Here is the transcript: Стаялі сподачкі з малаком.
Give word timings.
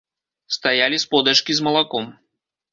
Стаялі 0.55 0.97
сподачкі 1.05 1.51
з 1.61 1.69
малаком. 1.71 2.13